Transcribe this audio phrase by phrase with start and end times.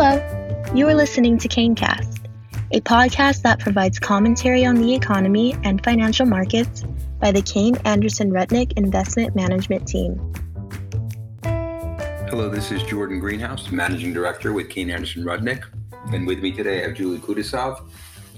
[0.00, 2.24] Hello, you are listening to KayneCast,
[2.70, 6.84] a podcast that provides commentary on the economy and financial markets
[7.18, 10.14] by the Kayne Anderson Rudnick Investment Management Team.
[11.42, 15.64] Hello, this is Jordan Greenhouse, Managing Director with Kayne Anderson Rudnick.
[16.12, 17.90] And with me today, I have Julie Kutasov,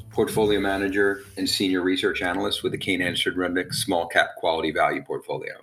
[0.09, 5.03] Portfolio Manager and Senior Research Analyst with the Kayne Anderson Rudnick Small Cap Quality Value
[5.03, 5.57] Portfolio.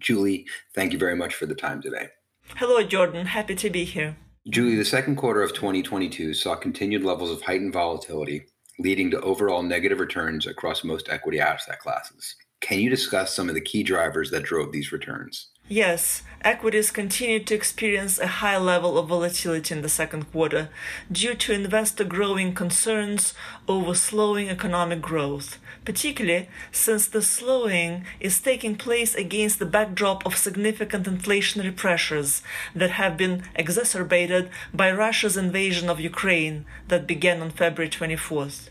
[0.00, 2.08] Julie, thank you very much for the time today.
[2.56, 3.26] Hello, Jordan.
[3.26, 4.16] Happy to be here.
[4.50, 8.44] Julie, the second quarter of 2022 saw continued levels of heightened volatility,
[8.78, 12.36] leading to overall negative returns across most equity asset classes.
[12.60, 15.48] Can you discuss some of the key drivers that drove these returns?
[15.68, 20.68] Yes, equities continued to experience a high level of volatility in the second quarter
[21.10, 23.32] due to investor growing concerns
[23.66, 30.36] over slowing economic growth, particularly since the slowing is taking place against the backdrop of
[30.36, 32.42] significant inflationary pressures
[32.74, 38.68] that have been exacerbated by Russia's invasion of Ukraine that began on February 24th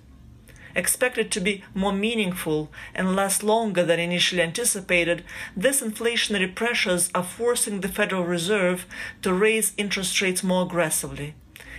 [0.76, 5.24] expected to be more meaningful and last longer than initially anticipated,
[5.56, 8.86] these inflationary pressures are forcing the Federal Reserve
[9.22, 11.36] to raise interest rates more aggressively.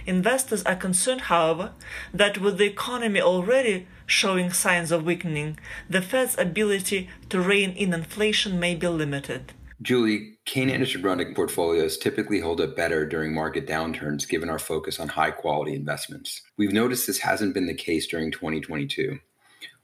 [0.06, 1.72] Investors are concerned, however,
[2.12, 5.58] that with the economy already showing signs of weakening,
[5.88, 9.52] the Fed's ability to rein in inflation may be limited.
[9.82, 15.00] Julie, Kayne Anderson Rudnick portfolios typically hold up better during market downturns given our focus
[15.00, 16.42] on high quality investments.
[16.56, 19.18] We've noticed this hasn't been the case during 2022.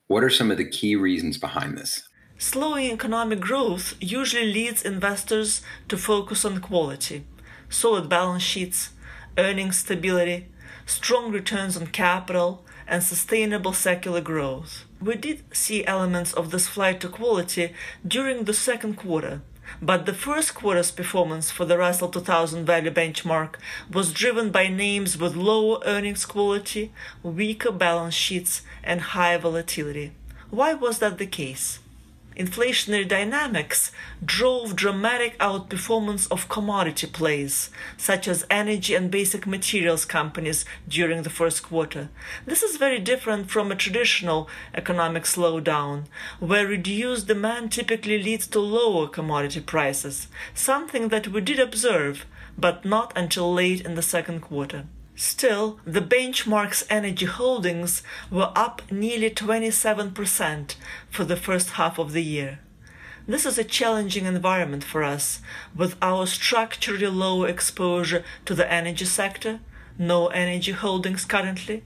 [0.06, 2.08] What are some of the key reasons behind this?
[2.38, 7.27] Slowing economic growth usually leads investors to focus on quality,
[7.68, 8.91] solid balance sheets,
[9.36, 10.46] earnings stability,
[10.86, 14.84] strong returns on capital, and sustainable secular growth.
[15.00, 17.74] We did see elements of this flight to quality
[18.06, 19.42] during the second quarter
[19.81, 23.57] but the first quarter's performance for the Russell 2000 value benchmark
[23.91, 26.92] was driven by names with lower earnings quality,
[27.23, 30.13] weaker balance sheets, and high volatility.
[30.51, 31.79] Why was that the case?
[32.36, 33.92] Inflationary dynamics
[34.24, 41.30] drove dramatic outperformance of commodity plays, such as energy and basic materials companies during the
[41.30, 42.08] first quarter.
[42.46, 46.05] This is very different from a traditional economic slowdown,
[46.39, 52.27] where reduced demand typically leads to lower commodity prices, something that we did observe,
[52.57, 54.86] but not until late in the second quarter.
[55.20, 60.77] Still, the benchmark's energy holdings were up nearly 27%
[61.11, 62.61] for the first half of the year.
[63.29, 65.42] This is a challenging environment for us,
[65.77, 69.61] with our structurally low exposure to the energy sector,
[69.98, 71.85] no energy holdings currently,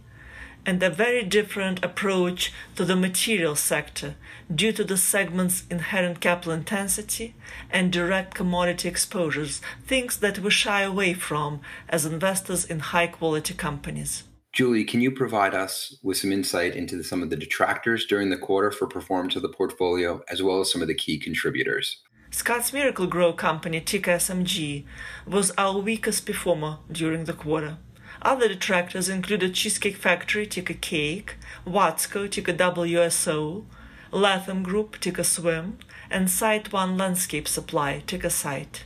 [0.66, 4.14] and a very different approach to the material sector
[4.54, 7.34] due to the segment's inherent capital intensity
[7.70, 13.54] and direct commodity exposures, things that we shy away from as investors in high quality
[13.54, 14.25] companies.
[14.52, 18.38] Julie, can you provide us with some insight into some of the detractors during the
[18.38, 22.02] quarter for performance of the portfolio, as well as some of the key contributors?
[22.31, 24.84] Scotts Miracle-Gro Company, ticker SMG,
[25.26, 27.78] was our weakest performer during the quarter.
[28.25, 31.37] Other detractors included Cheesecake Factory, ticker Cake,
[31.67, 33.65] Watsco, ticker WSO,
[34.11, 35.79] Latham Group, ticker Swim,
[36.11, 38.85] and SiteOne Landscape Supply, ticker Site.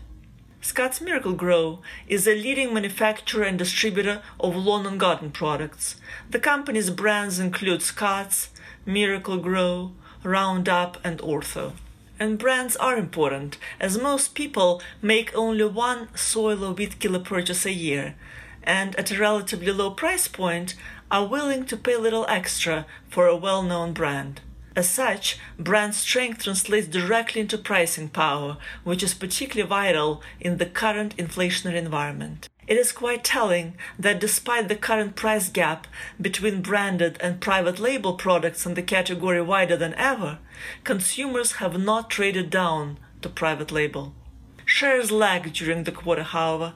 [0.61, 1.79] Scotts Miracle-Gro
[2.09, 5.95] is a leading manufacturer and distributor of lawn and garden products.
[6.29, 8.51] The company's brands include Scotts,
[8.85, 9.93] Miracle-Gro,
[10.25, 11.75] Roundup, and Ortho.
[12.19, 17.65] And brands are important, as most people make only one soil or weed killer purchase
[17.65, 18.17] a year,
[18.69, 20.75] and at a relatively low price point
[21.11, 24.43] are willing to pay a little extra for a well known brand.
[24.77, 30.67] As such, brand strength translates directly into pricing power, which is particularly vital in the
[30.67, 32.49] current inflationary environment.
[32.69, 35.87] It is quite telling that despite the current price gap
[36.21, 40.39] between branded and private label products in the category wider than ever,
[40.85, 44.15] consumers have not traded down to private label.
[44.67, 46.75] Shares lagged during the quarter, however,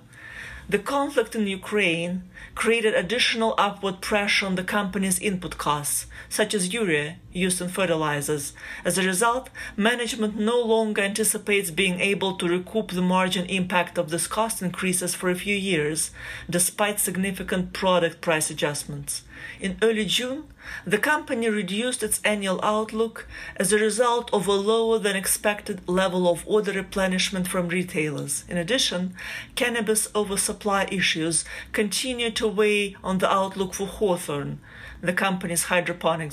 [0.73, 2.23] the conflict in Ukraine
[2.55, 8.53] created additional upward pressure on the company's input costs, such as urea used in fertilizers.
[8.85, 14.11] As a result, management no longer anticipates being able to recoup the margin impact of
[14.11, 16.11] these cost increases for a few years,
[16.49, 19.23] despite significant product price adjustments.
[19.61, 20.45] In early June,
[20.87, 23.27] the company reduced its annual outlook
[23.57, 28.45] as a result of a lower than expected level of order replenishment from retailers.
[28.49, 29.15] In addition,
[29.55, 34.61] cannabis oversupply issues continue to weigh on the outlook for Hawthorne,
[35.01, 35.65] the company's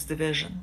[0.08, 0.62] division.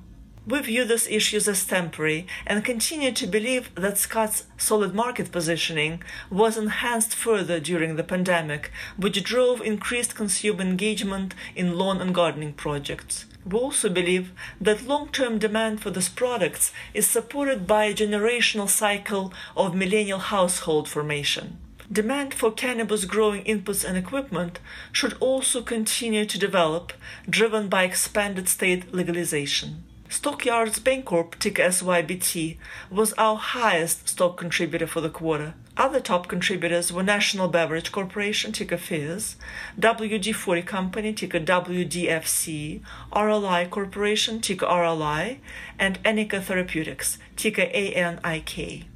[0.49, 6.05] We view these issues as temporary and continue to believe that Scott's solid market positioning
[6.31, 12.53] was enhanced further during the pandemic, which drove increased consumer engagement in lawn and gardening
[12.53, 13.25] projects.
[13.45, 14.31] We also believe
[14.61, 20.21] that long term demand for these products is supported by a generational cycle of millennial
[20.21, 21.59] household formation.
[21.91, 24.59] Demand for cannabis growing inputs and equipment
[24.91, 26.93] should also continue to develop,
[27.31, 29.85] driven by expanded state legalization.
[30.09, 32.57] Stockyards Bancorp, ticker SYBT,
[32.91, 35.55] was our highest stock contributor for the quarter.
[35.77, 39.37] Other top contributors were National Beverage Corporation, ticker FIZZ,
[39.79, 42.81] WD-40 Company, ticker WDFC,
[43.13, 45.39] RLI Corporation, ticker RLI,
[45.79, 48.87] and Anika Therapeutics, ticker ANIK.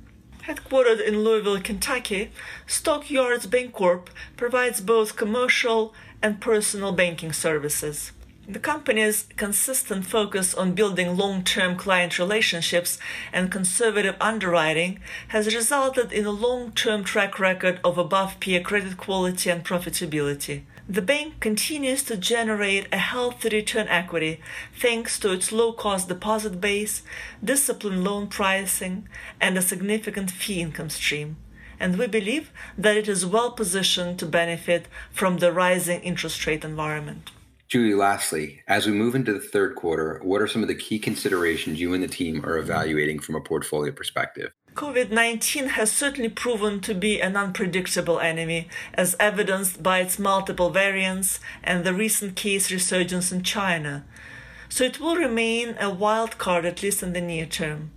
[0.51, 2.33] Headquartered in Louisville, Kentucky,
[2.67, 8.11] Stockyards Bancorp provides both commercial and personal banking services.
[8.49, 12.99] The company's consistent focus on building long term client relationships
[13.33, 14.99] and conservative underwriting
[15.29, 20.63] has resulted in a long term track record of above peer credit quality and profitability.
[20.91, 24.41] The bank continues to generate a healthy return equity
[24.77, 27.05] thanks to its low cost deposit base,
[27.45, 29.09] disciplined loan pricing,
[29.41, 31.37] and a significant fee income stream.
[31.79, 36.65] And we believe that it is well positioned to benefit from the rising interest rate
[36.65, 37.31] environment.
[37.69, 40.99] Julie, lastly, as we move into the third quarter, what are some of the key
[40.99, 44.51] considerations you and the team are evaluating from a portfolio perspective?
[44.75, 50.71] COVID 19 has certainly proven to be an unpredictable enemy, as evidenced by its multiple
[50.71, 54.05] variants and the recent case resurgence in China.
[54.69, 57.91] So it will remain a wild card, at least in the near term.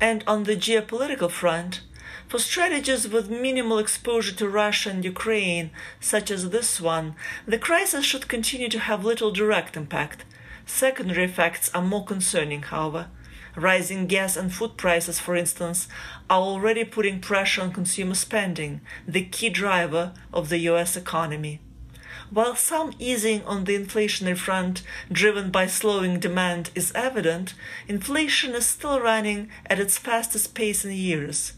[0.00, 1.82] And on the geopolitical front,
[2.26, 5.70] for strategies with minimal exposure to Russia and Ukraine,
[6.00, 7.14] such as this one,
[7.46, 10.24] the crisis should continue to have little direct impact.
[10.66, 13.06] Secondary effects are more concerning, however.
[13.56, 15.88] Rising gas and food prices, for instance,
[16.28, 21.60] are already putting pressure on consumer spending, the key driver of the US economy.
[22.28, 27.54] While some easing on the inflationary front, driven by slowing demand, is evident,
[27.88, 31.54] inflation is still running at its fastest pace in years.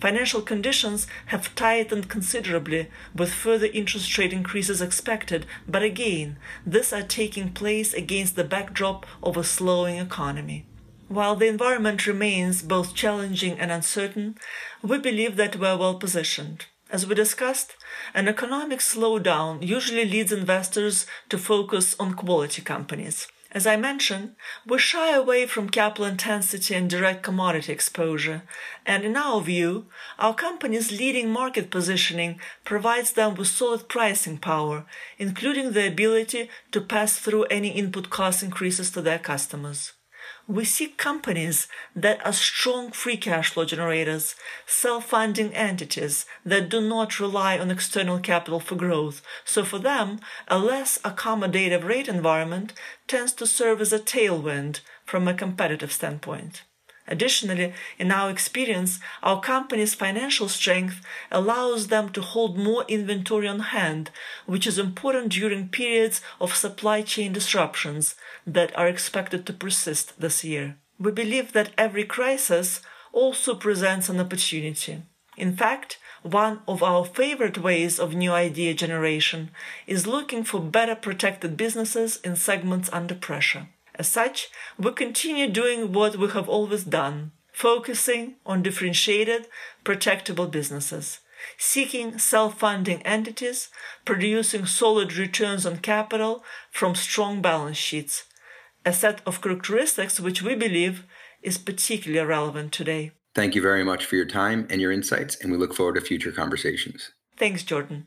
[0.00, 7.02] Financial conditions have tightened considerably, with further interest rate increases expected, but again, these are
[7.02, 10.64] taking place against the backdrop of a slowing economy.
[11.12, 14.38] While the environment remains both challenging and uncertain,
[14.82, 16.64] we believe that we're well positioned.
[16.88, 17.76] As we discussed,
[18.14, 23.28] an economic slowdown usually leads investors to focus on quality companies.
[23.50, 24.36] As I mentioned,
[24.66, 28.44] we shy away from capital intensity and direct commodity exposure,
[28.86, 29.88] and in our view,
[30.18, 34.86] our company's leading market positioning provides them with solid pricing power,
[35.18, 39.92] including the ability to pass through any input cost increases to their customers.
[40.52, 41.66] We see companies
[41.96, 44.34] that are strong free cash flow generators,
[44.66, 49.22] self funding entities that do not rely on external capital for growth.
[49.46, 52.74] So, for them, a less accommodative rate environment
[53.08, 56.64] tends to serve as a tailwind from a competitive standpoint.
[57.08, 61.00] Additionally, in our experience, our company's financial strength
[61.30, 64.10] allows them to hold more inventory on hand,
[64.46, 68.14] which is important during periods of supply chain disruptions
[68.46, 70.76] that are expected to persist this year.
[70.98, 72.80] We believe that every crisis
[73.12, 75.02] also presents an opportunity.
[75.36, 79.50] In fact, one of our favorite ways of new idea generation
[79.86, 83.66] is looking for better protected businesses in segments under pressure.
[83.96, 89.46] As such, we continue doing what we have always done, focusing on differentiated,
[89.84, 91.20] protectable businesses,
[91.58, 93.68] seeking self funding entities,
[94.04, 98.24] producing solid returns on capital from strong balance sheets,
[98.84, 101.04] a set of characteristics which we believe
[101.42, 103.12] is particularly relevant today.
[103.34, 106.00] Thank you very much for your time and your insights, and we look forward to
[106.00, 107.12] future conversations.
[107.38, 108.06] Thanks, Jordan.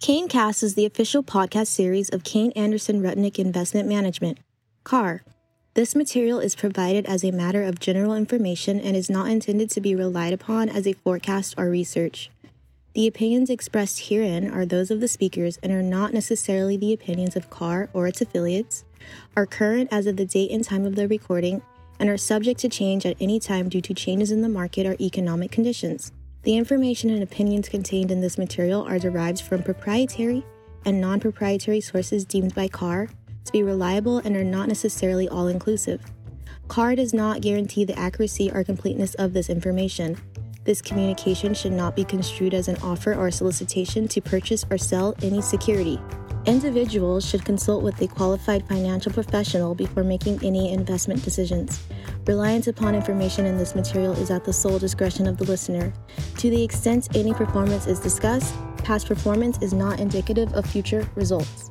[0.00, 4.38] Kayne Cast is the official podcast series of Kayne Anderson Rudnick Investment Management.
[4.84, 5.22] KAR.
[5.72, 9.80] This material is provided as a matter of general information and is not intended to
[9.80, 12.30] be relied upon as a forecast or research.
[12.94, 17.34] The opinions expressed herein are those of the speakers and are not necessarily the opinions
[17.34, 18.84] of KAR or its affiliates,
[19.34, 21.62] are current as of the date and time of the recording,
[21.98, 24.96] and are subject to change at any time due to changes in the market or
[25.00, 26.12] economic conditions.
[26.42, 30.44] The information and opinions contained in this material are derived from proprietary
[30.84, 33.08] and non proprietary sources deemed by KAR
[33.44, 36.00] to be reliable and are not necessarily all inclusive.
[36.68, 40.16] KAR does not guarantee the accuracy or completeness of this information.
[40.64, 45.14] This communication should not be construed as an offer or solicitation to purchase or sell
[45.22, 46.00] any security.
[46.46, 51.82] Individuals should consult with a qualified financial professional before making any investment decisions.
[52.26, 55.92] Reliance upon information in this material is at the sole discretion of the listener.
[56.38, 61.70] To the extent any performance is discussed, past performance is not indicative of future results.